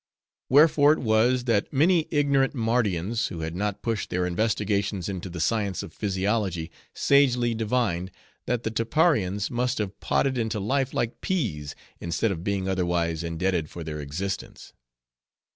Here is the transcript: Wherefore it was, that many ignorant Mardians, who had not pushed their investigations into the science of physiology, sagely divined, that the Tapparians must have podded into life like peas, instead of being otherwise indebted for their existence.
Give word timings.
Wherefore 0.49 0.93
it 0.93 0.97
was, 0.99 1.43
that 1.43 1.71
many 1.71 2.07
ignorant 2.09 2.55
Mardians, 2.55 3.27
who 3.27 3.41
had 3.41 3.55
not 3.55 3.83
pushed 3.83 4.09
their 4.09 4.25
investigations 4.25 5.07
into 5.07 5.29
the 5.29 5.39
science 5.39 5.83
of 5.83 5.93
physiology, 5.93 6.71
sagely 6.95 7.53
divined, 7.53 8.09
that 8.47 8.63
the 8.63 8.71
Tapparians 8.71 9.51
must 9.51 9.77
have 9.77 9.99
podded 9.99 10.39
into 10.39 10.59
life 10.59 10.95
like 10.95 11.21
peas, 11.21 11.75
instead 11.99 12.31
of 12.31 12.43
being 12.43 12.67
otherwise 12.67 13.23
indebted 13.23 13.69
for 13.69 13.83
their 13.83 14.01
existence. 14.01 14.73